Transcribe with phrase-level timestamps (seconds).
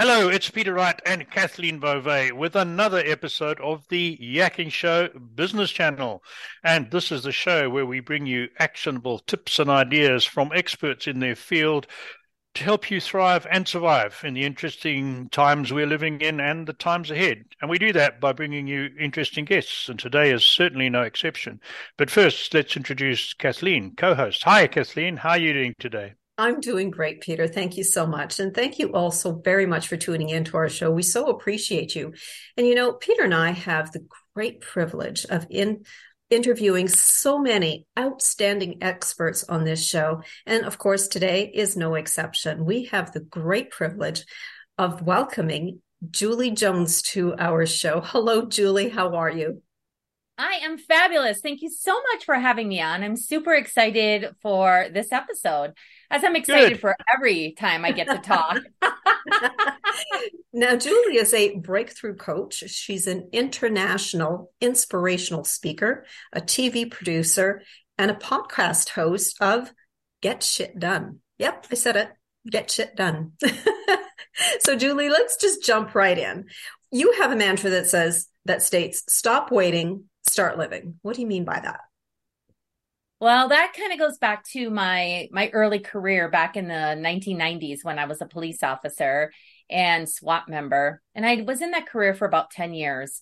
[0.00, 5.72] Hello, it's Peter Wright and Kathleen Beauvais with another episode of the Yakking Show Business
[5.72, 6.22] Channel.
[6.62, 11.08] And this is the show where we bring you actionable tips and ideas from experts
[11.08, 11.88] in their field
[12.54, 16.74] to help you thrive and survive in the interesting times we're living in and the
[16.74, 17.46] times ahead.
[17.60, 19.88] And we do that by bringing you interesting guests.
[19.88, 21.58] And today is certainly no exception.
[21.96, 24.44] But first, let's introduce Kathleen, co host.
[24.44, 25.16] Hi, Kathleen.
[25.16, 26.14] How are you doing today?
[26.40, 27.48] I'm doing great, Peter.
[27.48, 28.38] Thank you so much.
[28.38, 30.88] And thank you also very much for tuning into our show.
[30.88, 32.14] We so appreciate you.
[32.56, 34.06] And you know, Peter and I have the
[34.36, 35.84] great privilege of in
[36.30, 40.22] interviewing so many outstanding experts on this show.
[40.46, 42.64] And of course, today is no exception.
[42.64, 44.24] We have the great privilege
[44.76, 48.00] of welcoming Julie Jones to our show.
[48.00, 48.90] Hello, Julie.
[48.90, 49.62] How are you?
[50.38, 51.40] I am fabulous.
[51.40, 53.02] Thank you so much for having me on.
[53.02, 55.72] I'm super excited for this episode,
[56.12, 56.80] as I'm excited Good.
[56.80, 58.60] for every time I get to talk.
[60.52, 62.62] now, Julie is a breakthrough coach.
[62.68, 67.62] She's an international inspirational speaker, a TV producer,
[67.98, 69.72] and a podcast host of
[70.22, 71.18] Get Shit Done.
[71.38, 72.10] Yep, I said it.
[72.48, 73.32] Get shit done.
[74.60, 76.46] so, Julie, let's just jump right in.
[76.92, 80.98] You have a mantra that says, that states, stop waiting, start living.
[81.02, 81.80] What do you mean by that?
[83.20, 87.82] Well, that kind of goes back to my my early career back in the 1990s
[87.82, 89.32] when I was a police officer
[89.68, 91.02] and SWAT member.
[91.14, 93.20] And I was in that career for about 10 years.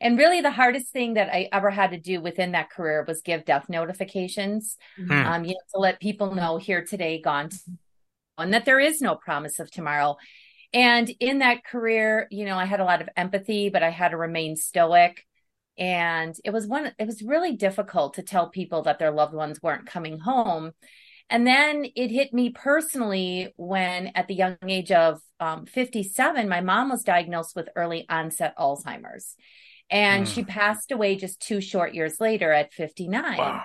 [0.00, 3.22] And really the hardest thing that I ever had to do within that career was
[3.22, 4.76] give death notifications.
[5.00, 5.12] Mm-hmm.
[5.12, 7.48] Um, you know, to let people know here today, gone,
[8.36, 10.16] and that there is no promise of tomorrow.
[10.72, 14.10] And in that career, you know, I had a lot of empathy, but I had
[14.10, 15.26] to remain stoic
[15.78, 19.62] and it was one it was really difficult to tell people that their loved ones
[19.62, 20.72] weren't coming home
[21.30, 26.60] and then it hit me personally when at the young age of um, 57 my
[26.60, 29.36] mom was diagnosed with early onset alzheimer's
[29.90, 30.34] and mm.
[30.34, 33.62] she passed away just two short years later at 59 wow.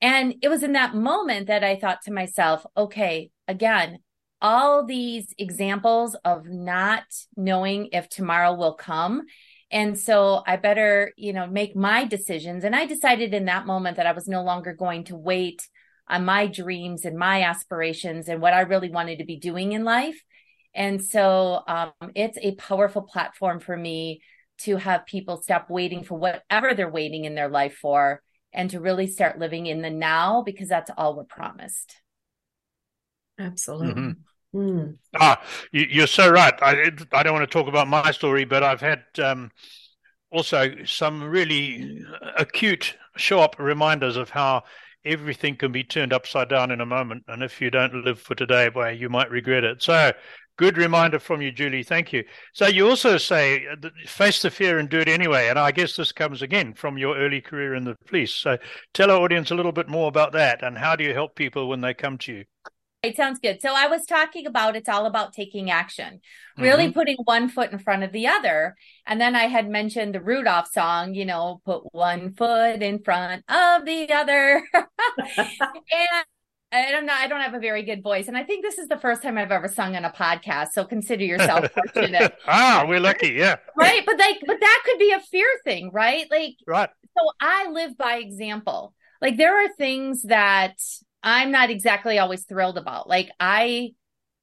[0.00, 3.98] and it was in that moment that i thought to myself okay again
[4.42, 9.22] all these examples of not knowing if tomorrow will come
[9.70, 12.64] and so I better, you know, make my decisions.
[12.64, 15.68] And I decided in that moment that I was no longer going to wait
[16.08, 19.84] on my dreams and my aspirations and what I really wanted to be doing in
[19.84, 20.22] life.
[20.74, 24.20] And so um, it's a powerful platform for me
[24.58, 28.80] to have people stop waiting for whatever they're waiting in their life for and to
[28.80, 31.96] really start living in the now because that's all we're promised.
[33.38, 34.02] Absolutely.
[34.02, 34.20] Mm-hmm.
[34.54, 34.96] Mm.
[35.16, 35.42] Ah,
[35.72, 36.54] you, are so right.
[36.62, 39.50] I, I don't want to talk about my story, but I've had um,
[40.30, 42.04] also some really
[42.36, 44.62] acute, sharp reminders of how
[45.04, 47.24] everything can be turned upside down in a moment.
[47.26, 49.82] And if you don't live for today, boy, you might regret it.
[49.82, 50.12] So,
[50.56, 51.82] good reminder from you, Julie.
[51.82, 52.22] Thank you.
[52.52, 53.66] So, you also say
[54.06, 55.48] face the fear and do it anyway.
[55.48, 58.34] And I guess this comes again from your early career in the police.
[58.34, 58.56] So,
[58.92, 61.68] tell our audience a little bit more about that and how do you help people
[61.68, 62.44] when they come to you?
[63.04, 63.60] It sounds good.
[63.60, 66.20] So I was talking about it's all about taking action,
[66.58, 66.92] really mm-hmm.
[66.92, 68.76] putting one foot in front of the other.
[69.06, 73.44] And then I had mentioned the Rudolph song, you know, put one foot in front
[73.48, 74.62] of the other.
[75.36, 76.24] and
[76.72, 78.26] I don't know, I don't have a very good voice.
[78.26, 80.68] And I think this is the first time I've ever sung on a podcast.
[80.72, 82.34] So consider yourself fortunate.
[82.48, 83.56] ah, we're lucky, yeah.
[83.76, 84.04] Right.
[84.04, 86.26] But like, but that could be a fear thing, right?
[86.30, 86.90] Like, right.
[87.16, 88.94] So I live by example.
[89.20, 90.76] Like there are things that
[91.24, 93.08] I'm not exactly always thrilled about.
[93.08, 93.94] Like I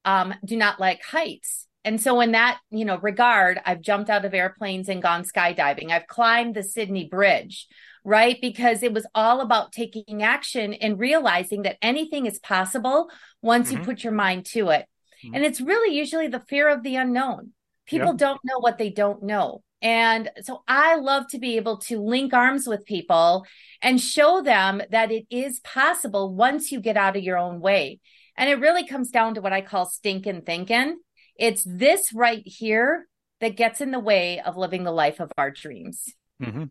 [0.04, 1.68] um, do not like heights.
[1.84, 5.90] And so in that, you know, regard, I've jumped out of airplanes and gone skydiving.
[5.90, 7.66] I've climbed the Sydney Bridge,
[8.04, 8.36] right?
[8.40, 13.08] Because it was all about taking action and realizing that anything is possible
[13.40, 13.78] once mm-hmm.
[13.78, 14.86] you put your mind to it.
[15.24, 15.34] Mm-hmm.
[15.34, 17.52] And it's really usually the fear of the unknown.
[17.86, 18.16] People yep.
[18.16, 19.62] don't know what they don't know.
[19.82, 23.44] And so I love to be able to link arms with people
[23.82, 27.98] and show them that it is possible once you get out of your own way.
[28.36, 30.98] And it really comes down to what I call stinking thinking.
[31.36, 33.06] It's this right here
[33.40, 36.14] that gets in the way of living the life of our dreams.
[36.40, 36.64] Mm-hmm.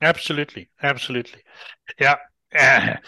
[0.00, 0.70] Absolutely.
[0.82, 1.42] Absolutely.
[1.98, 2.16] Yeah.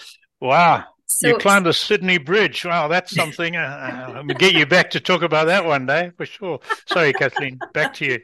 [0.40, 0.86] Wow.
[1.14, 2.64] So, you climbed the Sydney Bridge.
[2.64, 3.54] Wow, that's something.
[3.54, 6.60] Uh, uh, we'll get you back to talk about that one day for sure.
[6.86, 7.60] Sorry, Kathleen.
[7.74, 8.20] Back to you.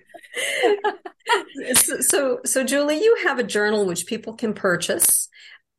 [1.75, 5.29] so, so, so, Julie, you have a journal which people can purchase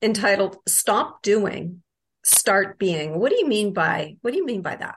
[0.01, 1.81] entitled "Stop Doing,
[2.23, 4.95] Start Being." What do you mean by What do you mean by that?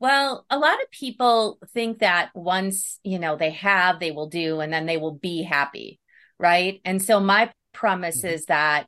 [0.00, 4.60] Well, a lot of people think that once you know they have, they will do,
[4.60, 5.98] and then they will be happy,
[6.38, 6.80] right?
[6.84, 8.34] And so my premise mm-hmm.
[8.34, 8.86] is that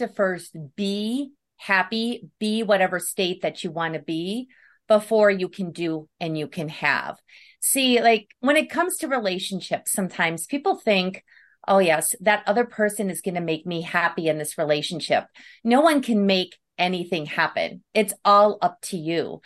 [0.00, 4.48] to first be happy, be whatever state that you want to be
[4.88, 7.16] before you can do and you can have.
[7.60, 11.22] See, like when it comes to relationships, sometimes people think,
[11.68, 15.26] oh, yes, that other person is going to make me happy in this relationship.
[15.62, 17.84] No one can make anything happen.
[17.94, 19.40] It's all up to you.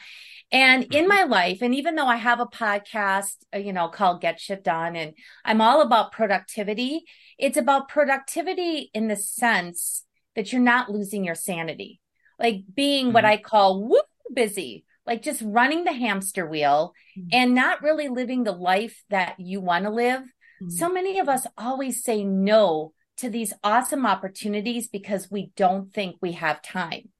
[0.53, 1.09] And in mm-hmm.
[1.09, 4.62] my life, and even though I have a podcast, uh, you know, called Get Shit
[4.62, 5.15] Done, and
[5.45, 7.03] I'm all about productivity,
[7.39, 10.05] it's about productivity in the sense
[10.36, 12.00] that you're not losing your sanity,
[12.38, 13.14] like being mm-hmm.
[13.14, 17.28] what I call whoop busy, like just running the hamster wheel mm-hmm.
[17.32, 20.22] and not really living the life that you want to live.
[20.22, 20.70] Mm-hmm.
[20.70, 26.16] So many of us always say no to these awesome opportunities because we don't think
[26.20, 27.10] we have time.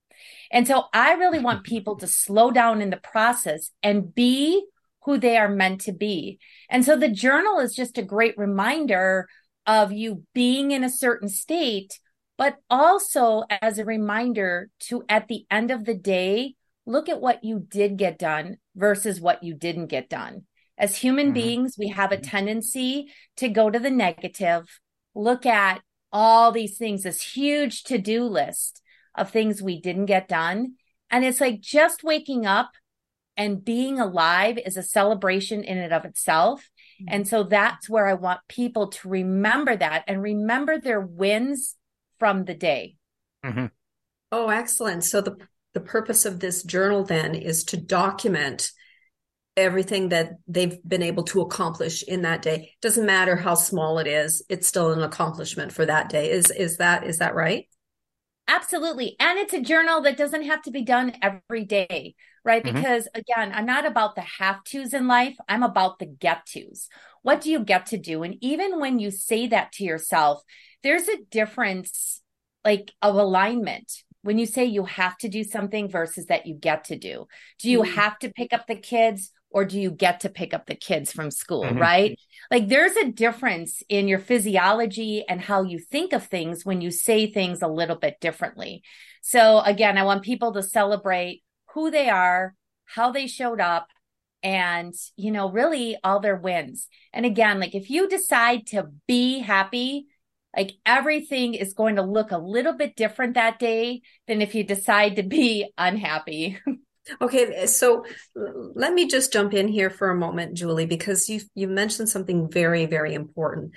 [0.51, 4.65] And so I really want people to slow down in the process and be
[5.05, 6.39] who they are meant to be.
[6.71, 9.29] And so the journal is just a great reminder
[9.67, 11.99] of you being in a certain state,
[12.37, 16.55] but also as a reminder to, at the end of the day,
[16.87, 20.45] look at what you did get done versus what you didn't get done.
[20.77, 21.35] As human mm-hmm.
[21.35, 24.81] beings, we have a tendency to go to the negative,
[25.15, 25.83] look at
[26.13, 28.83] all these things, this huge to do list
[29.15, 30.75] of things we didn't get done.
[31.11, 32.71] And it's like just waking up
[33.37, 36.69] and being alive is a celebration in and of itself.
[37.01, 37.15] Mm-hmm.
[37.15, 41.77] And so that's where I want people to remember that and remember their wins
[42.25, 42.97] from the day.
[43.45, 43.67] Mm-hmm.
[44.33, 45.05] Oh, excellent.
[45.05, 45.37] So the
[45.75, 48.71] the purpose of this journal then is to document
[49.59, 52.73] everything that they've been able to accomplish in that day.
[52.81, 56.31] Doesn't matter how small it is, it's still an accomplishment for that day.
[56.31, 57.67] Is is that is that right?
[58.47, 59.17] Absolutely.
[59.19, 62.15] And it's a journal that doesn't have to be done every day,
[62.45, 62.63] right?
[62.63, 62.77] Mm-hmm.
[62.77, 65.37] Because again, I'm not about the have tos in life.
[65.49, 66.89] I'm about the get tos.
[67.23, 68.23] What do you get to do?
[68.23, 70.43] And even when you say that to yourself,
[70.83, 72.21] there's a difference
[72.65, 73.91] like of alignment
[74.23, 77.27] when you say you have to do something versus that you get to do.
[77.59, 77.95] Do you mm-hmm.
[77.95, 81.13] have to pick up the kids or do you get to pick up the kids
[81.13, 81.79] from school, mm-hmm.
[81.79, 82.19] right?
[82.51, 86.91] Like there's a difference in your physiology and how you think of things when you
[86.91, 88.83] say things a little bit differently.
[89.23, 93.87] So again, I want people to celebrate who they are, how they showed up,
[94.43, 96.89] and, you know, really all their wins.
[97.13, 100.09] And again, like if you decide to be happy,
[100.55, 104.65] like everything is going to look a little bit different that day than if you
[104.65, 106.59] decide to be unhappy.
[107.21, 108.05] Okay, so
[108.35, 112.51] let me just jump in here for a moment, Julie, because you you mentioned something
[112.51, 113.73] very very important.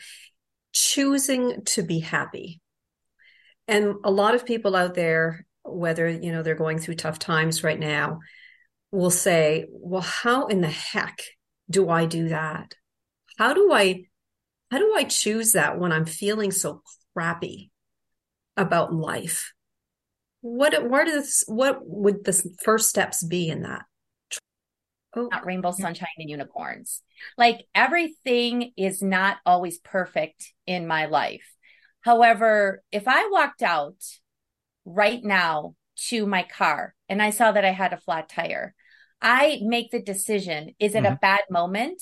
[0.74, 2.62] Choosing to be happy.
[3.68, 7.64] And a lot of people out there whether, you know, they're going through tough times
[7.64, 8.20] right now
[8.92, 11.22] will say, "Well, how in the heck
[11.70, 12.74] do I do that?
[13.38, 14.06] How do I
[14.72, 16.84] how do I choose that when I'm feeling so
[17.14, 17.72] crappy
[18.56, 19.54] about life?"
[20.48, 23.84] What what is what would the first steps be in that
[25.16, 25.28] oh.
[25.30, 27.02] not rainbow sunshine and unicorns
[27.38, 31.44] like everything is not always perfect in my life
[32.02, 33.98] however if i walked out
[34.86, 38.74] right now to my car and i saw that i had a flat tire
[39.22, 41.14] i make the decision is it mm-hmm.
[41.14, 42.02] a bad moment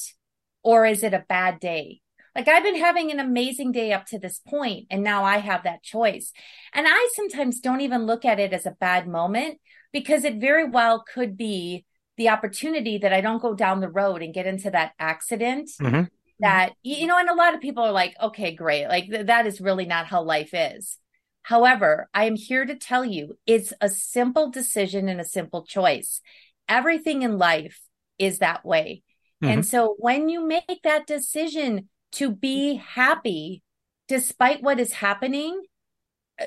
[0.62, 2.00] or is it a bad day
[2.36, 5.64] like I've been having an amazing day up to this point, and now I have
[5.64, 6.34] that choice.
[6.74, 9.60] And I sometimes don't even look at it as a bad moment
[9.94, 11.86] because it very well could be
[12.18, 15.70] the opportunity that I don't go down the road and get into that accident.
[15.82, 16.04] Mm-hmm.
[16.42, 18.88] That, you know, and a lot of people are like, okay, great.
[18.88, 20.98] Like th- that is really not how life is.
[21.44, 26.20] However, I am here to tell you it's a simple decision and a simple choice.
[26.68, 27.82] Everything in life
[28.20, 29.04] is that way.
[29.42, 29.54] Mm-hmm.
[29.54, 33.62] And so when you make that decision to be happy
[34.08, 35.62] despite what is happening,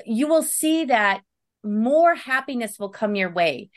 [0.05, 1.21] you will see that
[1.63, 3.69] more happiness will come your way.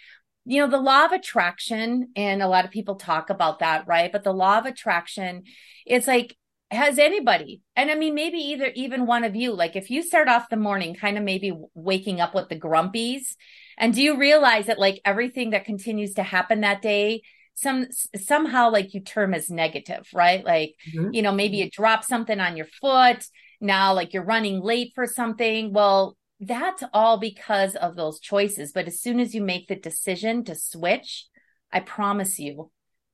[0.44, 4.10] You know, the law of attraction, and a lot of people talk about that, right?
[4.10, 5.44] But the law of attraction,
[5.86, 6.36] it's like,
[6.70, 10.28] has anybody, and I mean, maybe either even one of you, like if you start
[10.28, 13.36] off the morning kind of maybe waking up with the grumpies,
[13.76, 17.22] and do you realize that like everything that continues to happen that day
[17.54, 20.44] some somehow like you term as negative, right?
[20.44, 21.12] Like, mm-hmm.
[21.12, 23.24] you know, maybe you drop something on your foot.
[23.60, 25.72] Now, like you're running late for something.
[25.72, 28.72] Well, that's all because of those choices.
[28.72, 31.26] But as soon as you make the decision to switch,
[31.70, 32.70] I promise you,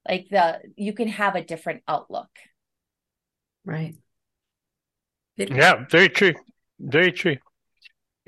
[0.08, 2.30] like the you can have a different outlook.
[3.64, 3.96] Right.
[5.36, 6.34] Yeah, very true.
[6.80, 7.36] Very true.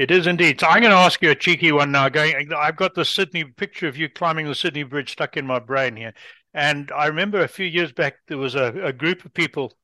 [0.01, 0.59] It is indeed.
[0.59, 2.09] So I'm going to ask you a cheeky one now.
[2.09, 5.59] Going, I've got the Sydney picture of you climbing the Sydney Bridge stuck in my
[5.59, 6.15] brain here,
[6.55, 9.75] and I remember a few years back there was a, a group of people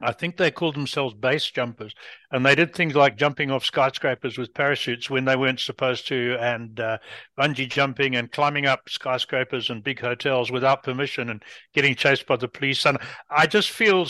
[0.00, 1.96] I think they called themselves base jumpers,
[2.30, 6.36] and they did things like jumping off skyscrapers with parachutes when they weren't supposed to,
[6.38, 6.98] and uh,
[7.36, 11.42] bungee jumping and climbing up skyscrapers and big hotels without permission, and
[11.74, 12.86] getting chased by the police.
[12.86, 14.06] And I just feel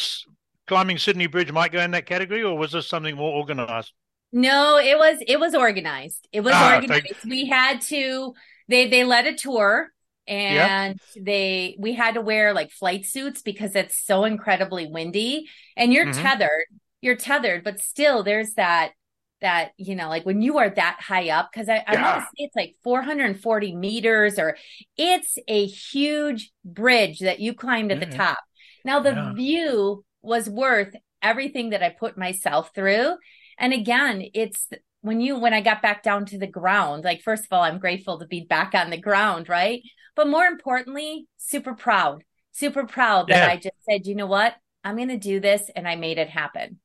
[0.66, 3.94] climbing Sydney Bridge might go in that category, or was this something more organized?
[4.32, 6.28] No, it was it was organized.
[6.32, 7.06] It was ah, organized.
[7.06, 8.34] Thank- we had to
[8.68, 9.90] they they led a tour
[10.26, 11.24] and yep.
[11.24, 15.46] they we had to wear like flight suits because it's so incredibly windy
[15.76, 16.22] and you're mm-hmm.
[16.22, 16.66] tethered
[17.00, 18.92] you're tethered but still there's that
[19.40, 22.02] that you know like when you are that high up because i, I yeah.
[22.02, 24.56] want to say it's like 440 meters or
[24.96, 28.10] it's a huge bridge that you climbed at mm-hmm.
[28.10, 28.38] the top
[28.84, 29.32] now the yeah.
[29.32, 33.16] view was worth everything that i put myself through
[33.60, 34.66] and again it's
[35.02, 37.78] when you when i got back down to the ground like first of all i'm
[37.78, 39.82] grateful to be back on the ground right
[40.20, 43.48] but more importantly, super proud, super proud that.
[43.48, 44.54] I just said, you know what?
[44.84, 45.70] I'm going to do this.
[45.74, 46.78] And I made it happen.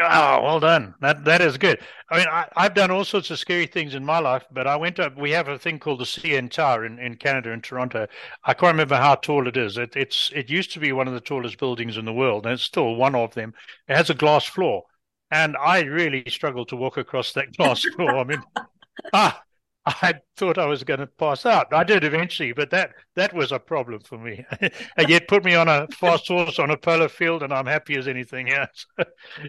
[0.00, 0.94] Oh, well done.
[1.00, 1.80] That that is good.
[2.08, 4.76] I mean, I, have done all sorts of scary things in my life, but I
[4.76, 5.18] went up.
[5.18, 8.06] We have a thing called the CN Tower in, in Canada, in Toronto.
[8.44, 9.76] I can't remember how tall it is.
[9.76, 12.52] It, it's it used to be one of the tallest buildings in the world, and
[12.52, 13.54] it's still one of them.
[13.88, 14.84] It has a glass floor,
[15.30, 18.16] and I really struggled to walk across that glass floor.
[18.16, 18.42] I mean,
[19.12, 19.42] ah,
[19.86, 21.72] I thought I was going to pass out.
[21.72, 24.44] I did eventually, but that that was a problem for me.
[24.60, 27.96] and yet, put me on a fast horse on a polo field, and I'm happy
[27.96, 28.86] as anything else.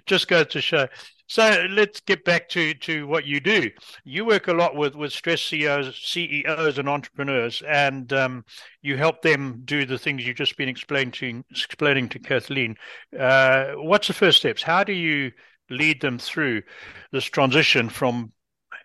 [0.05, 0.87] Just goes to show.
[1.27, 3.69] So let's get back to, to what you do.
[4.03, 8.45] You work a lot with, with stress CEOs, CEOs and entrepreneurs, and um,
[8.81, 12.75] you help them do the things you've just been explaining to, explaining to Kathleen.
[13.17, 14.63] Uh, what's the first steps?
[14.63, 15.31] How do you
[15.69, 16.63] lead them through
[17.11, 18.31] this transition from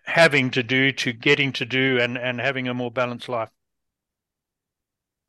[0.05, 3.49] having to do to getting to do and, and having a more balanced life?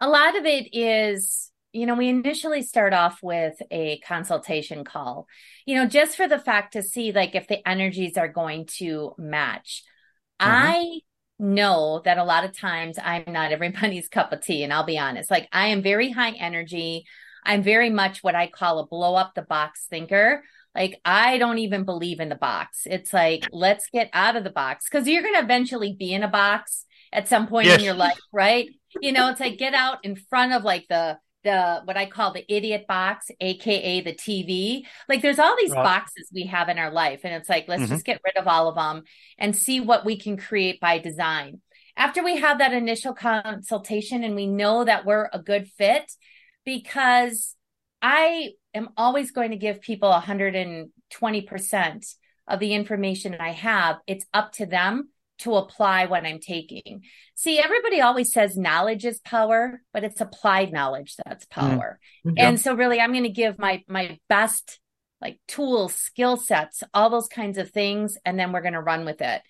[0.00, 5.26] A lot of it is, you know, we initially start off with a consultation call,
[5.64, 9.14] you know, just for the fact to see like if the energies are going to
[9.16, 9.82] match.
[10.40, 10.52] Mm-hmm.
[10.52, 11.00] I
[11.38, 14.98] know that a lot of times I'm not everybody's cup of tea, and I'll be
[14.98, 15.30] honest.
[15.30, 17.06] Like I am very high energy.
[17.44, 20.42] I'm very much what I call a blow up the box thinker.
[20.76, 22.82] Like, I don't even believe in the box.
[22.84, 26.22] It's like, let's get out of the box because you're going to eventually be in
[26.22, 27.78] a box at some point yes.
[27.78, 28.68] in your life, right?
[29.00, 32.32] You know, it's like get out in front of like the, the what I call
[32.32, 34.82] the idiot box, aka the TV.
[35.08, 35.82] Like there's all these right.
[35.82, 37.92] boxes we have in our life, and it's like let's mm-hmm.
[37.92, 39.04] just get rid of all of them
[39.38, 41.62] and see what we can create by design.
[41.96, 46.12] After we have that initial consultation and we know that we're a good fit,
[46.66, 47.55] because
[48.08, 52.14] I am always going to give people 120%
[52.46, 53.96] of the information I have.
[54.06, 55.08] It's up to them
[55.38, 57.02] to apply what I'm taking.
[57.34, 61.68] See, everybody always says knowledge is power, but it's applied knowledge that's mm-hmm.
[61.68, 61.98] power.
[62.24, 62.34] Mm-hmm.
[62.38, 64.78] And so really I'm going to give my my best
[65.20, 69.04] like tools, skill sets, all those kinds of things and then we're going to run
[69.04, 69.42] with it.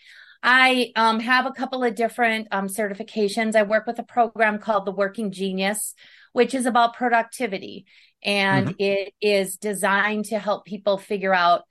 [0.43, 3.55] I um, have a couple of different um, certifications.
[3.55, 5.95] I work with a program called the Working Genius,
[6.33, 7.87] which is about productivity
[8.23, 8.77] and mm-hmm.
[8.79, 11.65] it is designed to help people figure out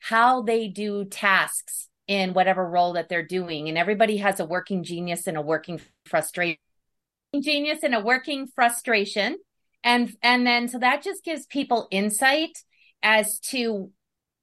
[0.00, 3.68] how they do tasks in whatever role that they're doing.
[3.68, 6.58] And everybody has a working genius and a working frustration.
[7.40, 9.38] Genius and a working frustration.
[9.84, 12.58] And and then so that just gives people insight
[13.02, 13.90] as to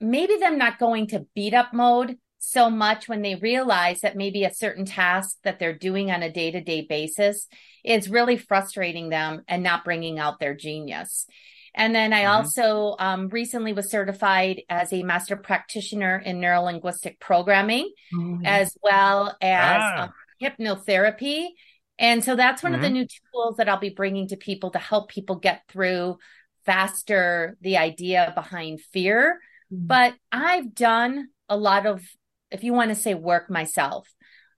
[0.01, 4.43] maybe them not going to beat up mode so much when they realize that maybe
[4.43, 7.48] a certain task that they're doing on a day-to-day basis
[7.84, 11.25] is really frustrating them and not bringing out their genius.
[11.75, 12.31] And then I mm-hmm.
[12.31, 18.46] also um, recently was certified as a master practitioner in neurolinguistic programming, mm-hmm.
[18.46, 20.03] as well as ah.
[20.03, 20.10] um,
[20.41, 21.48] hypnotherapy.
[22.00, 22.75] And so that's one mm-hmm.
[22.75, 22.93] of the mm-hmm.
[22.93, 26.17] new tools that I'll be bringing to people to help people get through
[26.65, 29.39] faster the idea behind fear.
[29.72, 29.88] Mm-hmm.
[29.88, 32.03] But I've done a lot of,
[32.51, 34.08] if you want to say work myself,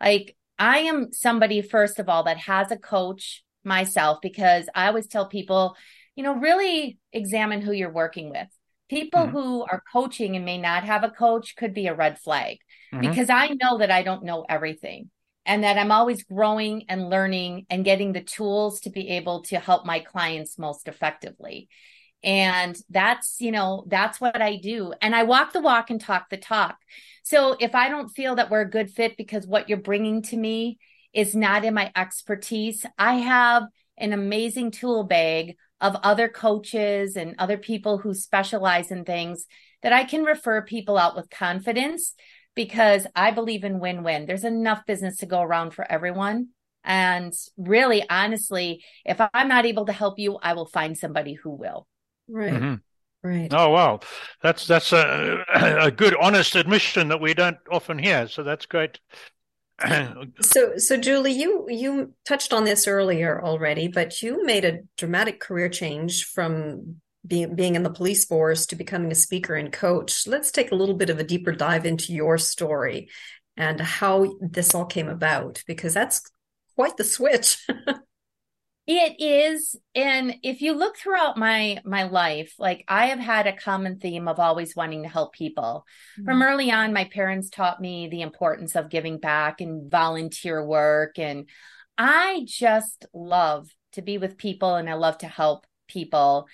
[0.01, 5.07] like I am somebody, first of all, that has a coach myself because I always
[5.07, 5.75] tell people,
[6.15, 8.47] you know, really examine who you're working with.
[8.89, 9.31] People mm-hmm.
[9.31, 12.57] who are coaching and may not have a coach could be a red flag
[12.93, 13.09] mm-hmm.
[13.09, 15.09] because I know that I don't know everything
[15.45, 19.59] and that I'm always growing and learning and getting the tools to be able to
[19.59, 21.69] help my clients most effectively.
[22.23, 24.93] And that's, you know, that's what I do.
[25.01, 26.77] And I walk the walk and talk the talk.
[27.23, 30.37] So if I don't feel that we're a good fit because what you're bringing to
[30.37, 30.77] me
[31.13, 33.63] is not in my expertise, I have
[33.97, 39.47] an amazing tool bag of other coaches and other people who specialize in things
[39.81, 42.13] that I can refer people out with confidence
[42.55, 44.25] because I believe in win win.
[44.25, 46.49] There's enough business to go around for everyone.
[46.83, 51.51] And really, honestly, if I'm not able to help you, I will find somebody who
[51.51, 51.87] will.
[52.31, 52.53] Right.
[52.53, 52.75] Mm-hmm.
[53.23, 53.53] Right.
[53.53, 53.99] Oh wow,
[54.41, 58.27] that's that's a a good honest admission that we don't often hear.
[58.27, 58.99] So that's great.
[60.41, 65.39] so so Julie, you you touched on this earlier already, but you made a dramatic
[65.39, 66.95] career change from
[67.27, 70.25] being being in the police force to becoming a speaker and coach.
[70.25, 73.09] Let's take a little bit of a deeper dive into your story
[73.55, 76.23] and how this all came about because that's
[76.75, 77.67] quite the switch.
[78.93, 79.77] It is.
[79.95, 84.27] And if you look throughout my my life, like I have had a common theme
[84.27, 85.85] of always wanting to help people.
[86.19, 86.25] Mm-hmm.
[86.25, 91.17] From early on, my parents taught me the importance of giving back and volunteer work.
[91.19, 91.47] And
[91.97, 96.47] I just love to be with people and I love to help people.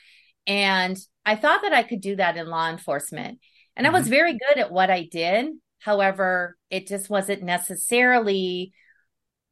[0.45, 3.39] And I thought that I could do that in law enforcement.
[3.75, 3.95] And mm-hmm.
[3.95, 4.11] I was mm-hmm.
[4.11, 5.47] very good at what I did.
[5.79, 8.73] However, it just wasn't necessarily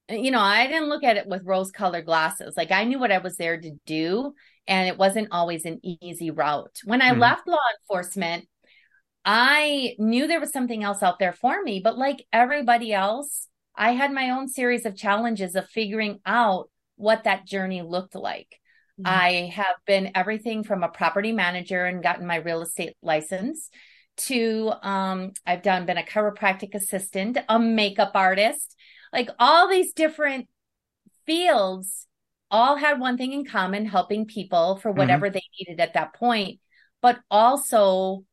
[0.10, 2.56] you know, I didn't look at it with rose colored glasses.
[2.56, 4.34] Like I knew what I was there to do,
[4.68, 6.80] and it wasn't always an easy route.
[6.84, 7.22] When I mm-hmm.
[7.22, 8.48] left law enforcement,
[9.24, 13.92] I knew there was something else out there for me, but like everybody else, I
[13.92, 18.60] had my own series of challenges of figuring out what that journey looked like.
[19.00, 19.08] Mm-hmm.
[19.08, 23.70] I have been everything from a property manager and gotten my real estate license
[24.18, 28.76] to um, I've done been a chiropractic assistant, a makeup artist,
[29.16, 30.48] like all these different
[31.26, 32.06] fields
[32.52, 35.00] all had one thing in common helping people for mm-hmm.
[35.00, 35.34] whatever mm-hmm.
[35.34, 36.60] they needed at that point
[37.02, 38.24] but also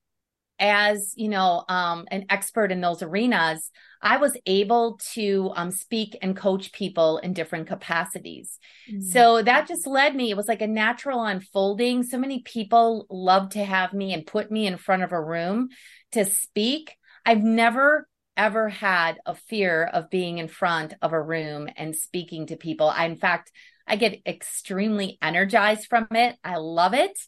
[0.58, 3.70] as you know um, an expert in those arenas
[4.02, 8.58] i was able to um, speak and coach people in different capacities
[8.90, 9.00] mm-hmm.
[9.00, 13.50] so that just led me it was like a natural unfolding so many people love
[13.50, 15.68] to have me and put me in front of a room
[16.10, 21.68] to speak i've never ever had a fear of being in front of a room
[21.76, 22.88] and speaking to people.
[22.88, 23.50] I, in fact,
[23.86, 26.36] I get extremely energized from it.
[26.42, 27.18] I love it.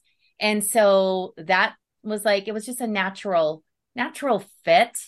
[0.41, 3.63] And so that was like, it was just a natural,
[3.95, 4.99] natural fit.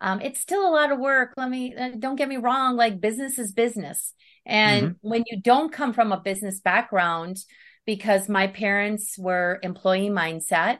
[0.00, 1.34] Um, it's still a lot of work.
[1.36, 2.76] Let me, uh, don't get me wrong.
[2.76, 4.14] Like business is business.
[4.46, 5.08] And mm-hmm.
[5.08, 7.38] when you don't come from a business background,
[7.86, 10.78] because my parents were employee mindset,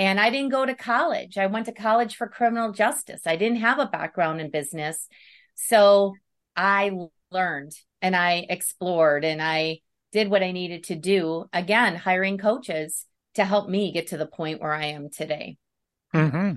[0.00, 1.36] and I didn't go to college.
[1.36, 3.26] I went to college for criminal justice.
[3.26, 5.06] I didn't have a background in business.
[5.56, 6.14] So
[6.56, 6.90] I
[7.30, 11.50] learned and I explored and I did what I needed to do.
[11.52, 15.58] Again, hiring coaches to help me get to the point where I am today.
[16.14, 16.52] Mm-hmm.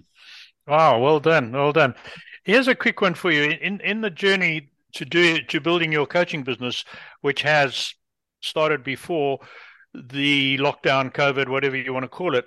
[0.65, 1.95] Wow, well done, well done.
[2.45, 3.43] Here's a quick one for you.
[3.43, 6.85] In in the journey to do to building your coaching business,
[7.19, 7.93] which has
[8.39, 9.39] started before
[9.93, 12.45] the lockdown, COVID, whatever you want to call it,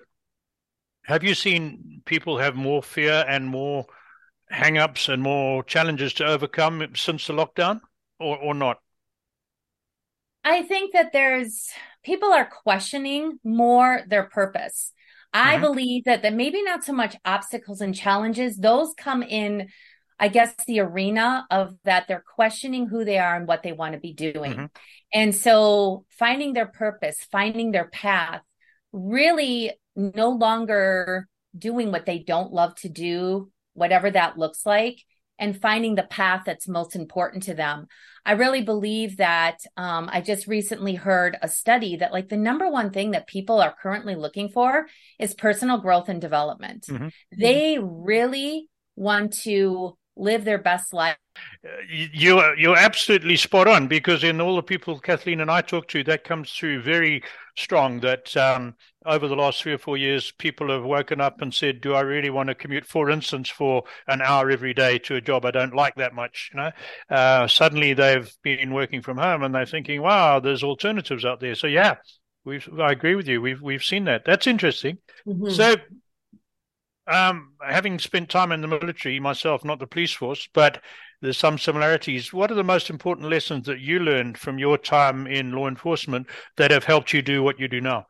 [1.07, 3.87] have you seen people have more fear and more
[4.51, 7.81] hang-ups and more challenges to overcome since the lockdown
[8.19, 8.79] or, or not?
[10.45, 11.71] I think that there's
[12.05, 14.93] people are questioning more their purpose.
[15.33, 15.63] I mm-hmm.
[15.63, 19.69] believe that that maybe not so much obstacles and challenges, those come in
[20.19, 23.93] I guess the arena of that they're questioning who they are and what they want
[23.93, 24.53] to be doing.
[24.53, 24.65] Mm-hmm.
[25.13, 28.41] And so finding their purpose, finding their path,
[28.93, 35.03] really no longer doing what they don't love to do, whatever that looks like,
[35.39, 37.87] and finding the path that's most important to them.
[38.25, 42.69] I really believe that um, I just recently heard a study that, like, the number
[42.69, 44.87] one thing that people are currently looking for
[45.19, 46.87] is personal growth and development.
[46.89, 47.09] Mm-hmm.
[47.39, 51.19] They really want to live their best life.
[51.87, 56.03] You you're absolutely spot on because in all the people Kathleen and I talk to,
[56.05, 57.23] that comes through very
[57.57, 58.01] strong.
[58.01, 58.75] That um,
[59.07, 62.01] over the last three or four years, people have woken up and said, "Do I
[62.01, 65.51] really want to commute, for instance, for an hour every day to a job I
[65.51, 66.71] don't like that much?" You know,
[67.11, 71.55] uh, suddenly they've been working from home and they're thinking, "Wow, there's alternatives out there."
[71.55, 71.97] So yeah,
[72.45, 73.41] we I agree with you.
[73.41, 74.25] We've we've seen that.
[74.25, 74.99] That's interesting.
[75.27, 75.51] Mm-hmm.
[75.51, 75.77] So
[77.07, 80.83] um, having spent time in the military myself, not the police force, but
[81.21, 82.33] there's some similarities.
[82.33, 86.27] What are the most important lessons that you learned from your time in law enforcement
[86.57, 88.07] that have helped you do what you do now?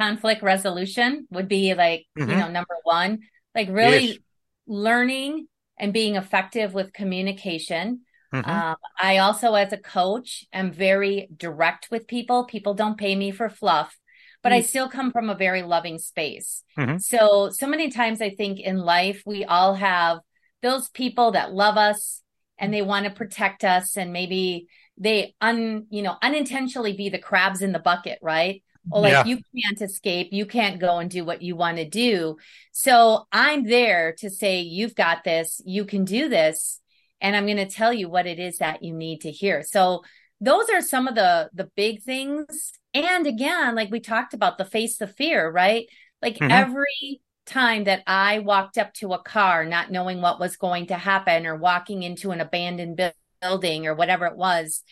[0.00, 2.30] Conflict resolution would be like, mm-hmm.
[2.30, 3.20] you know, number one,
[3.54, 4.18] like really yes.
[4.66, 5.46] learning
[5.78, 8.00] and being effective with communication.
[8.32, 8.48] Mm-hmm.
[8.48, 12.44] Um, I also, as a coach, am very direct with people.
[12.44, 13.96] People don't pay me for fluff
[14.42, 14.58] but mm-hmm.
[14.58, 16.62] I still come from a very loving space.
[16.78, 16.98] Mm-hmm.
[16.98, 20.20] So, so many times I think in life, we all have
[20.62, 22.22] those people that love us
[22.58, 27.18] and they want to protect us and maybe they un, you know, unintentionally be the
[27.18, 28.62] crabs in the bucket, right?
[28.90, 29.24] Or like yeah.
[29.24, 32.36] you can't escape, you can't go and do what you want to do.
[32.72, 36.80] So I'm there to say, you've got this, you can do this.
[37.20, 39.62] And I'm going to tell you what it is that you need to hear.
[39.62, 40.02] So
[40.40, 42.72] those are some of the the big things.
[42.94, 45.86] And again, like we talked about the face the fear, right?
[46.22, 46.50] Like mm-hmm.
[46.50, 50.94] every time that I walked up to a car not knowing what was going to
[50.94, 53.00] happen or walking into an abandoned
[53.42, 54.82] building or whatever it was,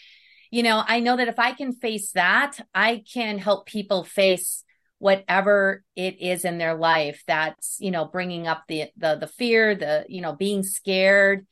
[0.50, 4.64] you know, I know that if I can face that, I can help people face
[4.98, 9.74] whatever it is in their life that's, you know, bringing up the the the fear,
[9.74, 11.46] the, you know, being scared.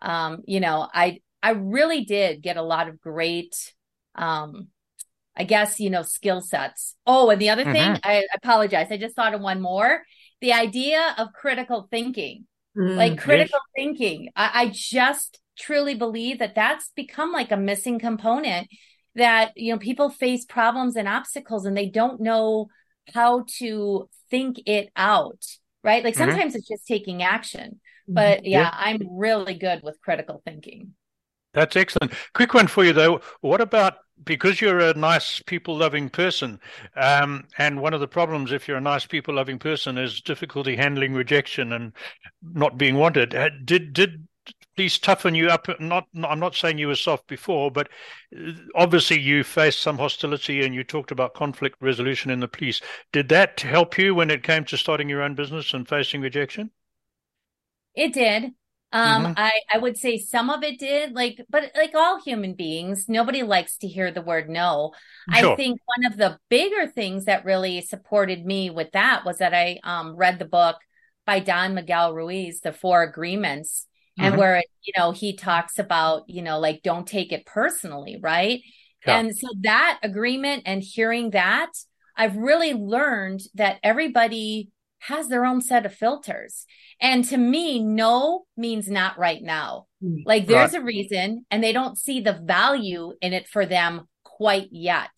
[0.00, 3.74] Um, you know, I I really did get a lot of great
[4.14, 4.68] um
[5.34, 6.94] I guess, you know, skill sets.
[7.06, 7.72] Oh, and the other mm-hmm.
[7.72, 8.88] thing, I apologize.
[8.90, 10.02] I just thought of one more.
[10.40, 14.28] The idea of critical thinking, mm, like critical thinking.
[14.36, 18.68] I, I just truly believe that that's become like a missing component
[19.14, 22.68] that, you know, people face problems and obstacles and they don't know
[23.12, 25.44] how to think it out,
[25.84, 26.02] right?
[26.02, 26.30] Like mm-hmm.
[26.30, 26.58] sometimes mm-hmm.
[26.58, 27.80] it's just taking action.
[28.08, 28.14] Mm-hmm.
[28.14, 30.94] But yeah, yeah, I'm really good with critical thinking.
[31.54, 32.12] That's excellent.
[32.34, 33.20] Quick one for you though.
[33.40, 36.60] What about because you're a nice people loving person,
[36.96, 40.76] um, and one of the problems if you're a nice people loving person is difficulty
[40.76, 41.92] handling rejection and
[42.42, 43.34] not being wanted.
[43.34, 44.26] Uh, did did
[44.76, 45.68] police toughen you up?
[45.80, 47.88] Not, I'm not saying you were soft before, but
[48.36, 52.80] uh, obviously you faced some hostility and you talked about conflict resolution in the police.
[53.12, 56.70] Did that help you when it came to starting your own business and facing rejection?
[57.94, 58.52] It did.
[58.94, 59.32] Um, mm-hmm.
[59.38, 63.42] I, I would say some of it did, like, but like all human beings, nobody
[63.42, 64.92] likes to hear the word no.
[65.34, 65.52] Sure.
[65.52, 69.54] I think one of the bigger things that really supported me with that was that
[69.54, 70.76] I um, read the book
[71.24, 73.86] by Don Miguel Ruiz, The Four Agreements,
[74.18, 74.24] mm-hmm.
[74.24, 78.60] and where, you know, he talks about, you know, like, don't take it personally, right?
[79.06, 79.18] Yeah.
[79.18, 81.70] And so that agreement and hearing that,
[82.16, 84.70] I've really learned that everybody
[85.00, 86.64] has their own set of filters.
[87.00, 89.86] And to me, no means not right now.
[90.00, 90.18] Hmm.
[90.24, 90.82] Like there's right.
[90.82, 95.10] a reason and they don't see the value in it for them quite yet.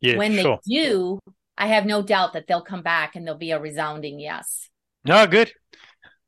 [0.00, 1.18] Yeah, when they do,
[1.56, 4.68] I have no doubt that they'll come back and there'll be a resounding yes.
[5.04, 5.52] No, good.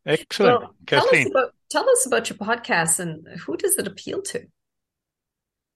[0.07, 0.61] Excellent.
[0.61, 4.47] Well, tell, us about, tell us about your podcast and who does it appeal to?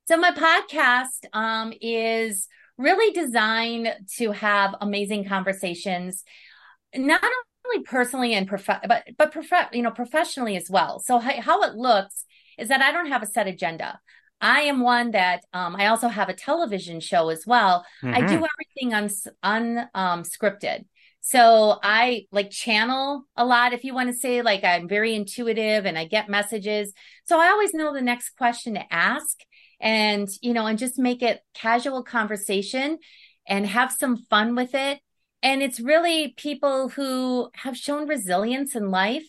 [0.07, 6.24] So my podcast um, is really designed to have amazing conversations
[6.96, 7.22] not
[7.66, 10.98] only personally and prof- but but prof- you know professionally as well.
[11.00, 12.24] So how, how it looks
[12.59, 14.00] is that I don't have a set agenda.
[14.40, 17.85] I am one that um, I also have a television show as well.
[18.02, 18.14] Mm-hmm.
[18.14, 18.44] I do mm-hmm.
[18.92, 18.94] everything
[19.42, 20.80] un, unscripted.
[20.80, 20.85] Um,
[21.26, 23.72] so I like channel a lot.
[23.72, 26.92] If you want to say like I'm very intuitive and I get messages.
[27.24, 29.38] So I always know the next question to ask
[29.80, 32.98] and, you know, and just make it casual conversation
[33.48, 35.00] and have some fun with it
[35.42, 39.26] and it's really people who have shown resilience in life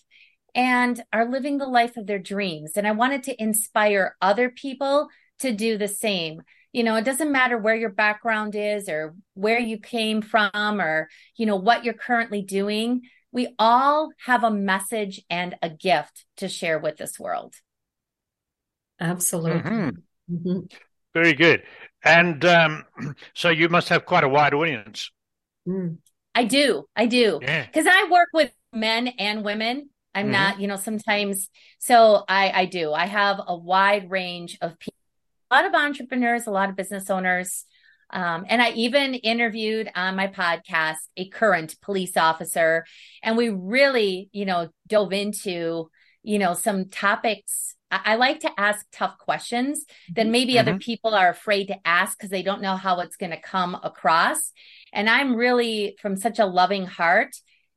[0.56, 2.72] and are living the life of their dreams.
[2.76, 6.42] And I wanted to inspire other people to do the same.
[6.76, 11.08] You know, it doesn't matter where your background is or where you came from or,
[11.38, 13.04] you know, what you're currently doing.
[13.32, 17.56] We all have a message and a gift to share with this world.
[19.00, 19.62] Absolutely.
[19.62, 20.36] Mm-hmm.
[20.36, 20.60] Mm-hmm.
[21.14, 21.64] Very good.
[22.04, 22.84] And um,
[23.34, 25.12] so you must have quite a wide audience.
[25.66, 26.00] Mm.
[26.36, 26.84] I do.
[26.94, 27.40] I do.
[27.40, 27.94] Because yeah.
[27.94, 29.92] I work with men and women.
[30.14, 30.32] I'm mm-hmm.
[30.34, 31.50] not, you know, sometimes.
[31.80, 32.92] So I, I do.
[32.92, 34.94] I have a wide range of people,
[35.50, 37.66] a lot of entrepreneurs, a lot of business owners.
[38.12, 42.86] Um, and I even interviewed on my podcast a current police officer,
[43.24, 45.90] and we really, you know, dove into,
[46.24, 47.76] you know, some topics.
[47.90, 50.68] I, I like to ask tough questions that maybe mm-hmm.
[50.68, 53.76] other people are afraid to ask because they don't know how it's going to come
[53.82, 54.52] across.
[54.94, 57.36] And I'm really from such a loving heart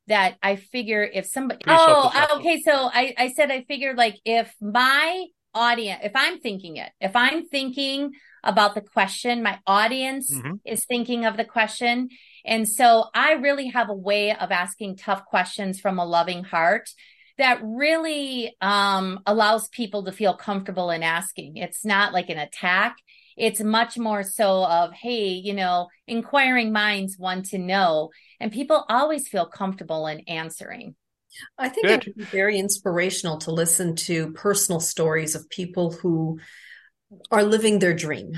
[0.09, 2.61] that I figure if somebody, oh, okay.
[2.63, 5.27] So I, I said, I figured like if my
[5.59, 8.13] audience, if I'm thinking it, if I'm thinking
[8.45, 10.55] about the question, my audience mm-hmm.
[10.65, 12.09] is thinking of the question.
[12.45, 16.89] And so I really have a way of asking tough questions from a loving heart
[17.37, 21.57] that really um, allows people to feel comfortable in asking.
[21.57, 22.97] It's not like an attack.
[23.37, 28.85] It's much more so of, hey, you know, inquiring minds want to know, and people
[28.89, 30.97] always feel comfortable in answering.
[31.57, 32.01] I think Good.
[32.01, 36.41] it would be very inspirational to listen to personal stories of people who
[37.31, 38.33] are living their dream.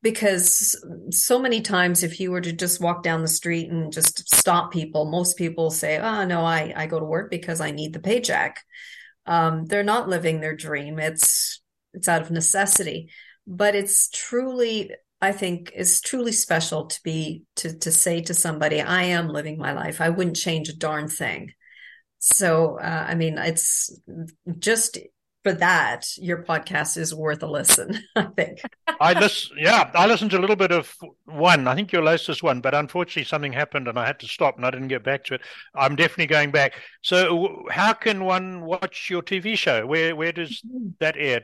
[0.00, 4.32] Because so many times, if you were to just walk down the street and just
[4.32, 7.92] stop people, most people say, Oh, no, I, I go to work because I need
[7.92, 8.62] the paycheck.
[9.26, 11.00] Um, they're not living their dream.
[11.00, 11.60] It's,
[11.94, 13.10] it's out of necessity
[13.48, 18.80] but it's truly I think is truly special to be to to say to somebody,
[18.80, 20.00] I am living my life.
[20.00, 21.52] I wouldn't change a darn thing.
[22.18, 23.96] So uh, I mean, it's
[24.58, 24.98] just
[25.44, 27.98] for that, your podcast is worth a listen.
[28.16, 28.60] I think.
[29.00, 29.56] I listen.
[29.58, 30.92] Yeah, I listened to a little bit of
[31.24, 31.68] one.
[31.68, 34.66] I think your latest one, but unfortunately something happened and I had to stop and
[34.66, 35.42] I didn't get back to it.
[35.74, 36.74] I'm definitely going back.
[37.02, 39.86] So, how can one watch your TV show?
[39.86, 40.88] Where where does mm-hmm.
[41.00, 41.42] that air?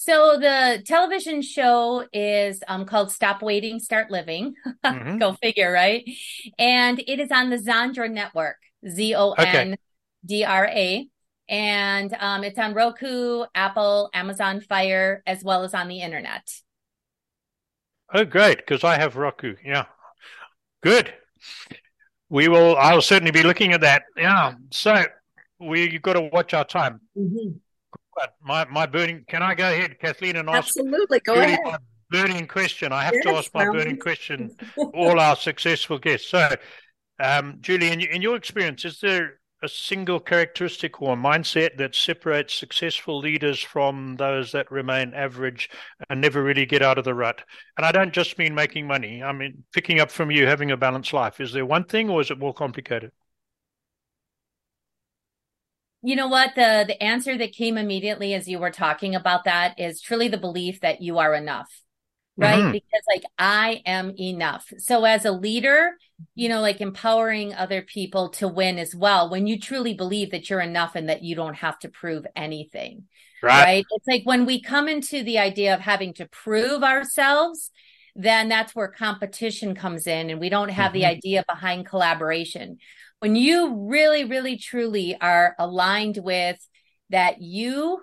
[0.00, 4.54] So the television show is um, called Stop Waiting, Start Living.
[4.84, 5.18] Mm-hmm.
[5.18, 6.08] Go figure, right?
[6.58, 9.76] And it is on the Zondra Network, Z O N
[10.24, 11.08] D R A.
[11.48, 16.46] And um, it's on Roku, Apple, Amazon Fire, as well as on the internet.
[18.12, 18.58] Oh, great!
[18.58, 19.56] Because I have Roku.
[19.64, 19.86] Yeah,
[20.82, 21.12] good.
[22.28, 22.76] We will.
[22.76, 24.02] I'll certainly be looking at that.
[24.16, 24.54] Yeah.
[24.70, 25.04] So
[25.58, 27.00] we've got to watch our time.
[27.16, 27.56] Mm-hmm.
[28.14, 29.24] But my my burning.
[29.28, 30.68] Can I go ahead, Kathleen, and ask?
[30.68, 31.60] Absolutely, go ahead.
[32.10, 32.92] burning question.
[32.92, 34.56] I have yes, to ask my burning question.
[34.94, 36.30] all our successful guests.
[36.30, 36.48] So,
[37.20, 42.54] um, Julie, in, in your experience, is there a single characteristic or mindset that separates
[42.54, 45.68] successful leaders from those that remain average
[46.08, 47.42] and never really get out of the rut?
[47.76, 49.22] And I don't just mean making money.
[49.22, 51.40] I mean picking up from you, having a balanced life.
[51.40, 53.10] Is there one thing, or is it more complicated?
[56.02, 56.54] You know what?
[56.54, 60.38] The the answer that came immediately as you were talking about that is truly the
[60.38, 61.82] belief that you are enough
[62.38, 62.58] right?
[62.60, 62.72] Mm-hmm.
[62.72, 64.72] Because like I am enough.
[64.78, 65.90] So as a leader,
[66.34, 70.48] you know, like empowering other people to win as well, when you truly believe that
[70.48, 73.04] you're enough and that you don't have to prove anything.
[73.42, 73.64] Right.
[73.64, 73.84] right?
[73.90, 77.70] It's like when we come into the idea of having to prove ourselves,
[78.14, 81.00] then that's where competition comes in and we don't have mm-hmm.
[81.00, 82.78] the idea behind collaboration.
[83.20, 86.58] When you really, really, truly are aligned with
[87.10, 88.00] that you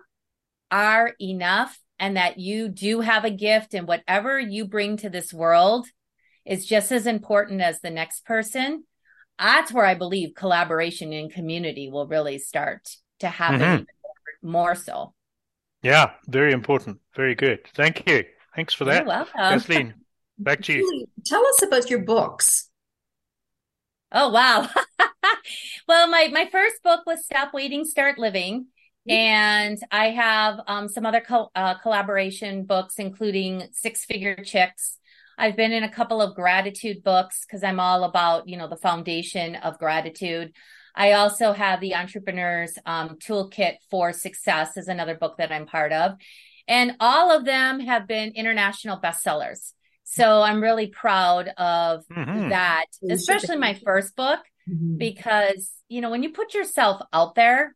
[0.72, 5.34] are enough and that you do have a gift and whatever you bring to this
[5.34, 5.88] world
[6.46, 8.84] is just as important as the next person
[9.38, 12.88] that's where i believe collaboration and community will really start
[13.20, 14.50] to happen mm-hmm.
[14.50, 15.14] more so.
[15.82, 17.00] Yeah very important.
[17.16, 17.60] Very good.
[17.76, 18.24] Thank you.
[18.56, 18.98] Thanks for that.
[19.00, 19.34] You're welcome.
[19.36, 19.94] kathleen
[20.38, 21.06] back to you.
[21.26, 22.70] Tell us about your books.
[24.12, 24.70] Oh wow.
[25.88, 28.68] Well my my first book was stop waiting start living
[29.08, 34.98] and I have um, some other co- uh, collaboration books, including Six Figure Chicks.
[35.38, 38.78] I've been in a couple of gratitude books because I'm all about, you know, the
[38.78, 40.54] foundation of gratitude.
[40.96, 45.92] I also have the Entrepreneur's um, Toolkit for Success is another book that I'm part
[45.92, 46.14] of.
[46.68, 49.74] And all of them have been international bestsellers.
[50.04, 52.50] So I'm really proud of mm-hmm.
[52.50, 54.40] that, especially my first book,
[54.70, 54.98] mm-hmm.
[54.98, 57.76] because, you know, when you put yourself out there,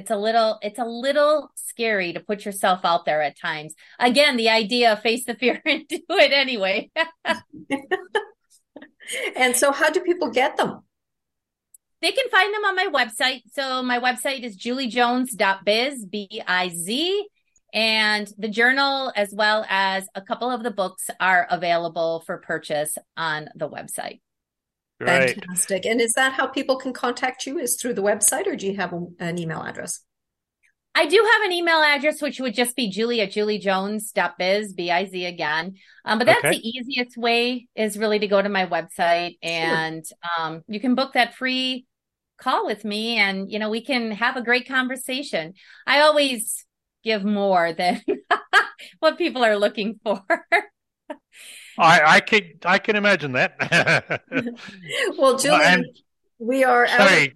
[0.00, 3.74] it's a little it's a little scary to put yourself out there at times.
[3.98, 6.90] Again the idea of face the fear and do it anyway.
[9.36, 10.84] And so how do people get them?
[12.00, 13.42] They can find them on my website.
[13.52, 17.26] So my website is juliejones.biz b-i-z
[17.74, 22.96] and the journal as well as a couple of the books are available for purchase
[23.16, 24.20] on the website
[25.00, 25.34] Right.
[25.34, 25.86] Fantastic.
[25.86, 27.58] And is that how people can contact you?
[27.58, 30.00] Is through the website or do you have a, an email address?
[30.94, 35.76] I do have an email address, which would just be julie at juliejones.biz, B-I-Z again.
[36.04, 36.50] Um, but that's okay.
[36.50, 40.46] the easiest way is really to go to my website and sure.
[40.46, 41.86] um, you can book that free
[42.38, 45.54] call with me and, you know, we can have a great conversation.
[45.86, 46.66] I always
[47.04, 48.02] give more than
[48.98, 50.22] what people are looking for.
[51.80, 54.22] I, I can I can imagine that.
[55.18, 55.84] well, Julie, and,
[56.38, 57.22] we are sorry.
[57.22, 57.28] Out,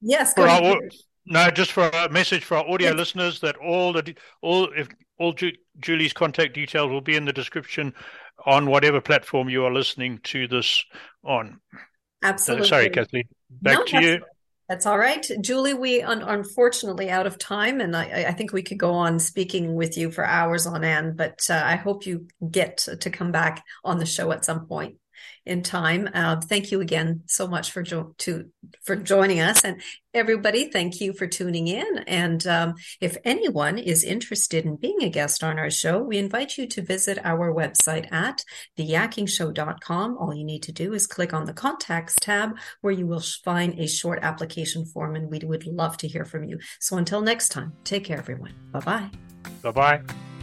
[0.00, 0.80] yes, for our,
[1.26, 2.96] no, just for a message for our audio yes.
[2.96, 7.32] listeners that all the all if all Ju- Julie's contact details will be in the
[7.32, 7.92] description
[8.46, 10.84] on whatever platform you are listening to this
[11.24, 11.60] on.
[12.22, 12.66] Absolutely.
[12.66, 13.28] Uh, sorry, Kathleen.
[13.50, 14.22] Back no, to you.
[14.68, 15.26] That's all right.
[15.40, 19.18] Julie, we un- unfortunately out of time, and I, I, think we could go on
[19.18, 23.32] speaking with you for hours on end, but uh, I hope you get to come
[23.32, 24.96] back on the show at some point
[25.44, 26.08] in time.
[26.12, 28.50] Uh, thank you again so much for jo- to
[28.84, 29.80] for joining us, and
[30.14, 31.98] everybody, thank you for tuning in.
[32.06, 36.58] And um, if anyone is interested in being a guest on our show, we invite
[36.58, 38.44] you to visit our website at
[38.78, 40.18] theyakkingshow.com.
[40.18, 43.78] All you need to do is click on the contacts tab, where you will find
[43.78, 46.58] a short application form, and we would love to hear from you.
[46.80, 48.54] So until next time, take care, everyone.
[48.72, 49.10] Bye bye.
[49.62, 50.37] Bye bye.